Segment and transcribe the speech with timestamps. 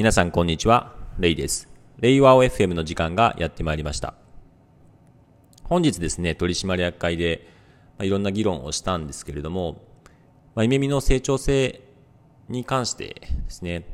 [0.00, 1.68] 皆さんこんにちは、レイです。
[1.98, 4.14] レイワオ FM の時間がやってまいりました。
[5.64, 7.46] 本日ですね、取締役会で、
[7.98, 9.82] まあ、いろんな議論をしたんですけれども、
[10.54, 11.82] まあ、イメミの成長性
[12.48, 13.08] に関して
[13.44, 13.84] ですね、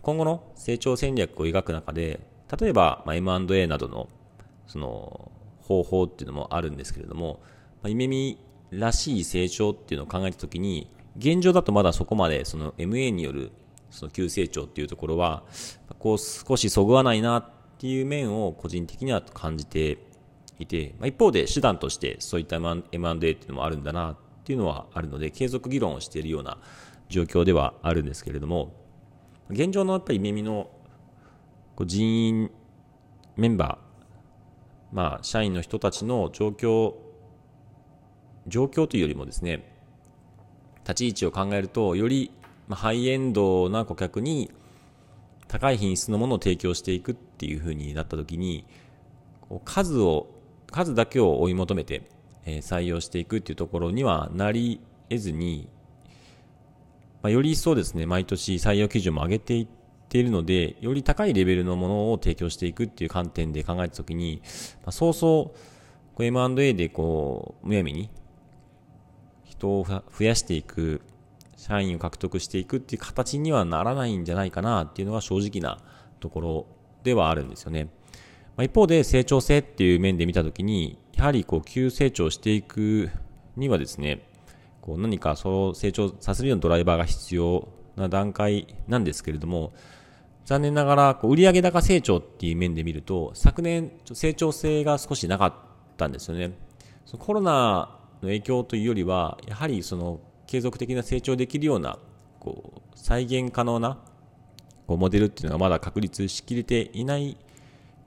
[0.00, 2.20] 今後の成長戦略を描く中で、
[2.58, 4.08] 例えば、まあ、M&A などの、
[4.66, 5.30] その、
[5.60, 7.42] 方法っていうのもあるんですけれども、
[7.82, 8.38] まあ、イメミ
[8.70, 13.52] らしい成長っていうのを考えたときに、現状だとまだそこまでその MA による
[13.94, 15.44] その急成長っていうところは、
[16.00, 19.98] こう少しそぐわないなっていう面を個人的には感じて
[20.58, 22.80] いて、まあ、一方で手段としてそういった M&A
[23.14, 26.58] っていうのもあるんだなっていうのはあるので、継続議論をしているような
[27.08, 28.74] 状況ではあるんですけれども、
[29.48, 30.68] 現状のやっぱり耳の
[31.86, 32.50] 人員
[33.36, 36.94] メンバー、まあ、社員の人たちの状況、
[38.48, 39.72] 状況というよりもですね、
[40.82, 42.32] 立ち位置を考えると、より
[42.68, 44.50] まあハイエンドな顧客に
[45.48, 48.66] 高い品質のものを提供していくっていうふうになった時に、
[49.64, 50.28] 数を、
[50.70, 52.10] 数だけを追い求めて、
[52.46, 55.68] え採用していくっていうところにはなり得ずに、
[57.22, 59.68] まあ、より一層ですね、毎年採用基準も上げていっ
[60.08, 64.42] ているので、より高いレベルのものを提供していくっていう観点で考えたときに、
[64.78, 65.54] まあ、そうそ
[66.18, 68.10] う、M&A でこう、むやみに
[69.44, 71.00] 人を増やしていく、
[71.66, 75.80] 社員を獲得していくっていう形にはならないんじゃないかなっていうのが正直な
[76.20, 76.66] ところ
[77.04, 77.84] ではあるんですよね。
[78.56, 83.08] まあ、一方で成長性っていう面で見たときに、やはりこう急成長していく
[83.56, 84.28] にはですね、
[84.82, 89.72] こう何かその成長させるようなドライバーが必要な段階なんですけれども、
[90.44, 95.54] 残念ながら、こう売上高成長っていう面で見ると、昨年、成長性が少しなかっ
[95.96, 96.52] たんですよね。
[97.18, 100.20] コロナの影響というよりは、やはりその
[100.54, 101.98] 継続的な成長できるような、
[102.38, 103.98] こう、再現可能な、
[104.86, 107.36] こう、モデルっていうのがまだ確立しきれていない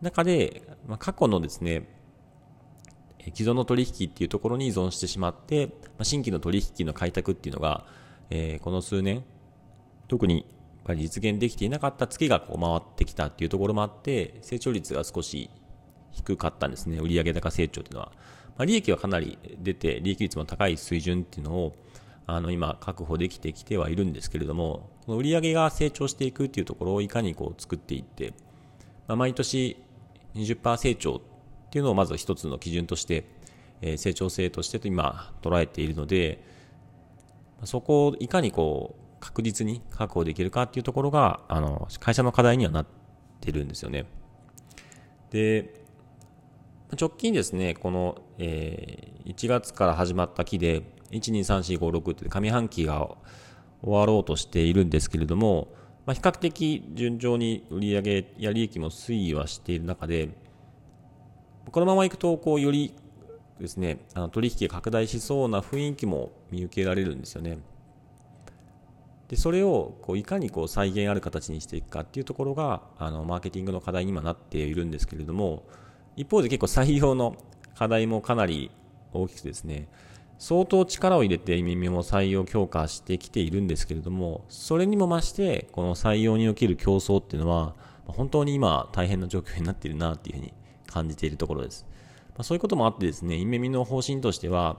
[0.00, 1.88] 中で、まあ、過去のですね、
[3.34, 7.84] 既存の取引っていうところに依存してしまって、ま新規の取引の開拓っていうのが、
[8.30, 9.24] えー、この数年、
[10.06, 10.46] 特に
[10.94, 15.50] 実現できていなかった月がこう回ってきたっていうところもあって、成長率が少し
[16.12, 16.98] 低かったんですね。
[16.98, 18.12] 売上高成長っていうのは。
[18.56, 21.74] まあ、利益はかなり出て、利益率も高い水準っていうのを、
[22.26, 28.34] あの、今確保できてきてはいるんですけれども、この売上が成長していくっていうところをいかにこう作っていって、
[29.06, 29.76] まあ、毎年
[30.34, 31.20] 20%成長っ
[31.70, 33.24] ていうのをまず一つの基準として、
[33.82, 36.42] え成長性として今捉えているので、
[37.64, 42.86] そこをいかにこう確実に確保できるかっていうところが、あの、会社の課題にはなっ
[43.40, 44.06] てるんですよね。
[45.30, 45.85] で、
[46.94, 53.08] 直近ですね、この、えー、1月から始まった期で、1、2、3、4、5、6って上半期が
[53.82, 55.68] 終わろうとしているんですけれども、
[56.06, 60.28] まあ、比較的順調に売上や利益も推移はしている中で、
[61.72, 62.94] このままいくと、こう、より
[63.58, 67.58] ですね、あの取引が拡大しそうな雰囲気も見受けられるんですよね。
[69.28, 75.64] で、それをこういかにこう再現ある形にしていくかっていうところが、あの、マーケティングの課題に今なっているんですけれども、
[76.16, 77.36] 一方で結構採用の
[77.76, 78.70] 課題もかなり
[79.12, 79.88] 大きくですね、
[80.38, 87.74] 相当力を入れて耳も採用強化してきているんですけれども、それにも増して、この採用における競争っていうのは、
[88.06, 90.52] 本当に今大変な状況になっているなっていうふうに
[90.86, 91.86] 感じているところです。
[92.36, 94.78] ま、そういうこともあってですね、イメミの方針としては、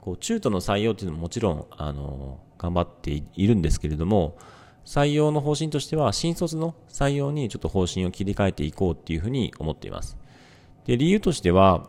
[0.00, 4.36] こう中途の採用っていうのももちろん、あの、頑張っているんですけれども、
[4.84, 10.18] 採用の方針としては、新卒の採用にちょっと方針を切り替えていこうっていうふうに思っています。
[10.86, 11.88] で、理由としては、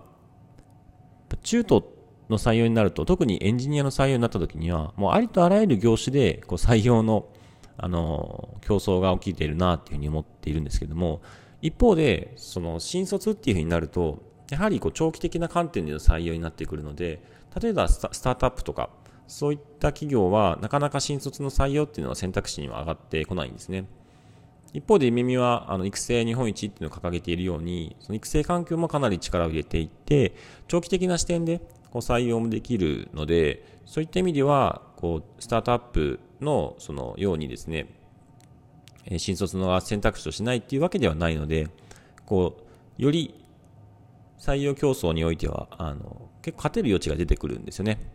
[1.43, 1.93] 中途
[2.29, 7.27] の採用になると、特にエンジニアの採用になった時には、もうありとあらゆる業種で、こう採用の、
[7.77, 11.21] あの、競争が起きているなっていうふうに思っているんですけども、
[11.61, 17.21] 一方で、その新卒っていうふうになると、やはりこう長期的な観点での採用になってくるので、
[17.59, 18.89] 例えばスタートアップとか、
[19.27, 23.85] そういった企業はなかなか新卒の採用っていうのは選択肢には上がってこないんですね。
[24.75, 30.35] 一方で、耳はあの育成日本一っていうのを掲げているように、その育成環境もかなり力を入れていって、
[30.67, 31.59] 長期的な視点で
[31.91, 37.87] こう採用もできるので、そういった意味では、こう、スタートアップのそのようにですね、
[39.17, 41.69] 新卒の選択肢としないっていうわけではないので、
[42.25, 42.57] こ
[42.99, 43.33] う、より
[44.37, 48.14] 採用競争においては、あの、結構勝てる余地が出てくるんですよね。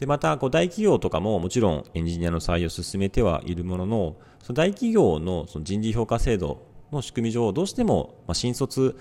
[0.00, 8.98] で、また、こう、大企業とかももちろんエンジニアの採用を進めてはいるものの、その大企業のその人事評価制度の仕組み上、どうしても、ま、新卒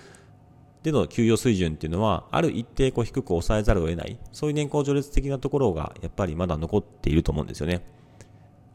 [0.83, 7.81] での給与水準っていうのは、ある一定こう低く抑えざるを得ない、そういう年功序列的なところが、やっぱりまだ残っていると思うんですよね。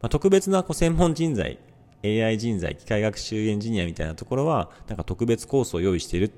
[0.00, 1.58] まあ、特別なこう専門人材
[2.02, 6.30] AI 人材、機械学習エンジニアみたいなところは、なんか特別コースを用意しているっ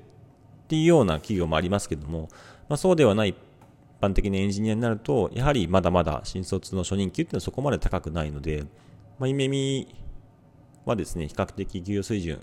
[0.67, 2.27] ていうような企業もありますけども、
[2.67, 3.33] まあ、そうではない
[3.99, 8.63] 般的なエンジニアになると、やはりまだまだ新卒の初任給っていうのはそこまで高くないので、
[9.19, 9.95] まあ、イメミ
[10.85, 12.39] はですね、比較的給与水準、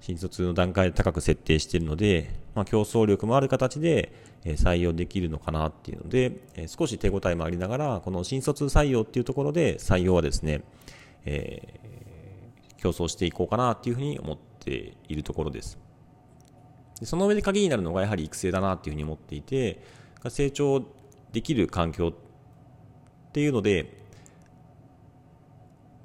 [0.00, 4.12] 新卒の段階で高く設定しているので、まあ、競争力もある形で
[4.44, 10.62] 採用できるのかなっていうので、少し手応えもありながら、この新卒採用っていうところで採用はですね、
[11.24, 15.78] えー、競争していこうかなっていうふうに思っているところです。
[17.00, 19.82] でその上で鍵になるのがやはり育成だなっていうふうに思っていて、
[20.22, 20.84] が成長
[21.32, 24.06] できる環境っていうので、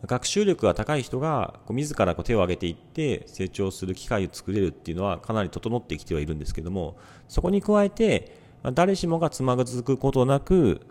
[0.05, 6.97] 学習力が高い人がこう自らこう手を挙げていって成長する機会を作れるっていうのはかなり整ってきてはいるんですけども
[7.27, 8.35] そこに加えて
[8.73, 10.81] 誰しもがつまずくことなく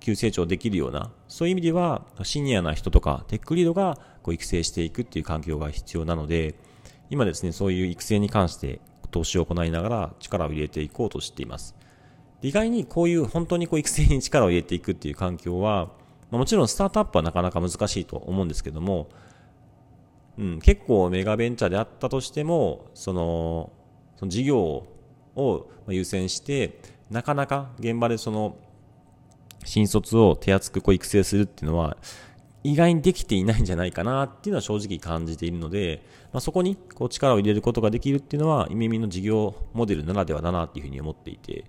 [0.00, 6.54] 急成長できるようなそういう意味ではシニアな人とかテックリードがこう育成していくっていう環境が必要なので
[7.10, 8.80] 今ですねそういう育成に関して
[9.14, 11.76] 投資を行いながら力を入れていこうとしています。
[12.42, 15.88] 意外にこういう本当にこう育成に力を入れていくっていう環境は
[16.30, 19.08] もちろんスタートアップはなかなか難しいと思うんですけども、
[20.38, 23.72] うん、結構メガベンチャーであったとしても、その、
[24.16, 24.86] その事業
[25.36, 28.56] を優先して、なかなか現場でその、
[29.64, 31.96] 新卒を手厚くこう育成するっていうのは、
[32.64, 36.02] 意外にできていないんじゃないかなっていうのは正直感じているので、
[36.32, 41.66] まあ、そこにこう力を入れることができるっていうのは、イメミの事業モデルならではだなっていうふうに思っていて、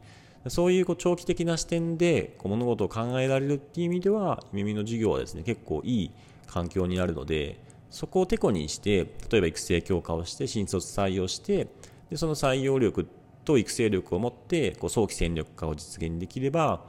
[0.47, 6.11] そういうこう長期的な視点でこう物事を考えられるっていう意味では、耳の授業はですね、結構いい
[6.47, 7.59] 環境になるので、
[7.89, 11.67] そこをてこにして、例えば育成強化をして、新卒採用して、
[12.09, 13.05] でその採用力
[13.43, 16.85] と育成力を持って、こう早期戦力化を実現できれば、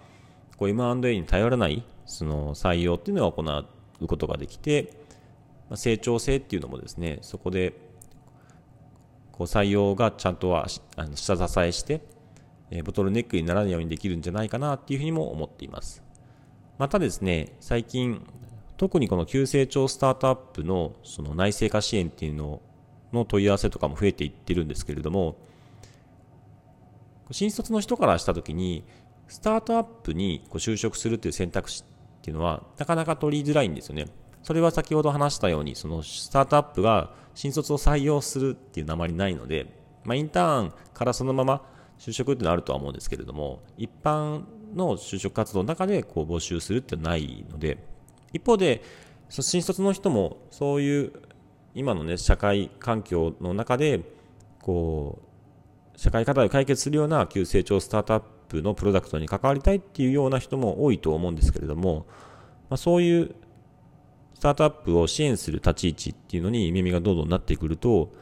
[0.57, 3.43] こう M&A に頼らないその採用っていうのを行
[4.01, 4.93] うことができて、
[5.71, 7.73] ま、成長性っていうのもですね、そこで
[9.33, 10.67] こう採用がちゃんとは
[10.97, 12.01] あの下支えして、
[12.71, 16.03] えボトルネックにならないようにできるんじゃないかなっていうふうにも思っています。
[16.79, 18.23] またですね、最近、
[18.77, 22.61] 特にこの急成長スタートアップのその内製化支援っていうの
[23.13, 25.37] の問い合わせとかも増えていってるんですけれども、
[27.31, 28.85] 新卒の人からしたときに、
[29.29, 31.96] スタートアップにこう就職するっていう選択肢っ
[32.27, 34.07] ていうのは、なかなか取りづらいんですよね。
[34.43, 39.67] それは先ほど話したように、そのスタートアップが新卒を採用するっていうのはあまりないので、
[40.05, 41.63] まあ、インターンからそのまま
[41.99, 44.43] 就職ってのはあるとは思うんですけれども、一般
[44.75, 47.79] の就職活動の中でこう募集するってないので、
[48.33, 48.83] 一方で、
[49.29, 51.13] 新卒の人もそういう
[51.75, 54.01] 今のね、社会環境の中で、
[54.63, 55.23] こ
[55.95, 62.07] う、社会課題を解決するような急成長スタートアッププのプロダクトに関わりたいっていうような人も多いと思うんですけれども、
[62.69, 63.35] まあ、そういう
[64.35, 68.13] スタートアップを支援する立ち位置っていうのに耳がどんどんなってくると、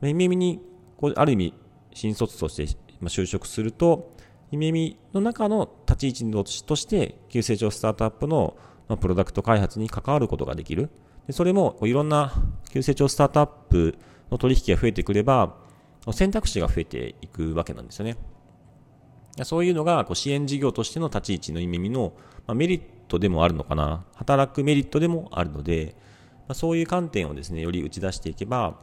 [0.00, 0.60] 耳に
[0.96, 1.54] こうある意味
[1.94, 2.66] 新卒として
[3.02, 4.14] 就職すると、
[4.50, 8.56] イメミの中の立ち位置として、急成長スタートアップの
[9.00, 10.90] プロダクト開発に関わることができる。
[11.26, 12.32] でそれもいろんな
[12.70, 13.96] 急成長スタートアップ
[14.30, 15.56] の取引が増えてくれば、
[16.12, 18.16] 選択肢が増えていくわけなんですよね。
[19.44, 22.12] そういうのがこう支援事業としての立ち位置の意味の、
[22.46, 24.04] まメリットでもあるのかな。
[24.14, 25.96] 働くメリットでもあるので、
[26.48, 28.78] まそういう観点をですね、より打ち出していけば、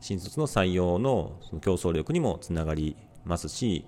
[0.00, 3.84] 新卒の採用のその競争力にもつながりますし、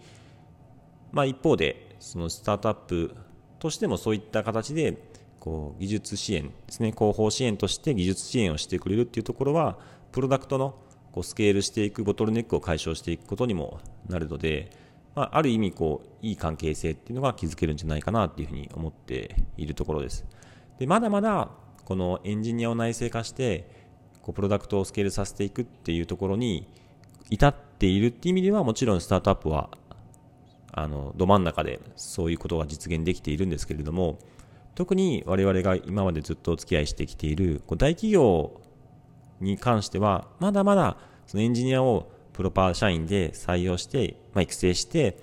[1.10, 3.14] まあ、一方でそのスタートアップ
[3.58, 4.98] としてもそういった形で
[5.40, 9.78] こう技術支援ですね広報支援として技術支援をしてくれるっていうところは
[10.12, 10.74] プロダクトの
[11.12, 14.70] こうスケールしていくボトルネックを解消していくことにもなるので、
[15.14, 20.24] まあ、ある意味こういい関係性っていうのが築けるんじゃないかなっていうふうに思っているところです。
[20.78, 21.50] でまだまだ
[21.84, 23.68] このエンジニアを内製化して
[24.22, 26.66] こうプロダクトをスケールさせていくっていうところに
[27.28, 29.70] 至っているっていう意味ではもちろんスタートアップは
[30.72, 34.18] あのど真ん中でそういうことが実現できているんですけれども
[34.74, 38.60] 特に我々が今までずっとお付き合いしてきている大企業
[39.40, 42.10] に関してはまだまだそのエンジニアを
[42.42, 45.16] プロパー社員で採用して、まあ、育成して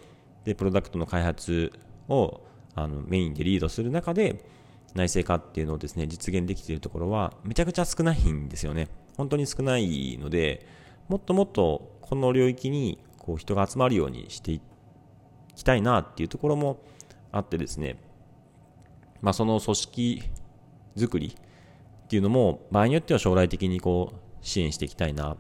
[0.46, 1.74] でプロダクトの開発
[2.08, 2.40] を
[2.76, 4.46] あのメインでリードする中で
[4.96, 8.88] 内製化っていうのをですね実現できているところはめちゃくちゃ少ないんですよね。
[9.18, 10.66] 本当に少ないので
[11.10, 14.62] もっともっとこの領域にこう人が集まるようにしてい
[15.56, 16.82] きたいなっていうところも
[17.34, 17.98] あってですね、
[19.22, 20.24] まあ、その組織
[20.96, 25.36] 作りっていうのも場合によっては将来的にこう支援していきたいな、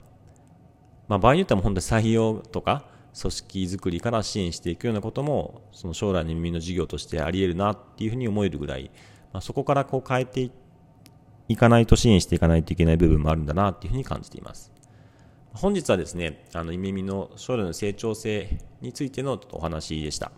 [1.10, 2.86] まあ、場合によっては本当に採用とか
[3.20, 8.92] 組織づくりから支援していくようなこともその将来の耳の事業としてあり得るなっていうふうに思えるぐらい、
[9.34, 10.52] まあ、そこからこう変えて
[11.50, 14.72] いかないと支援していかないといけない部分もあるんだなっていうふうに感じています。
[15.52, 20.32] 本日はですね、あの、イメミの将来の成長性についてのお話でした。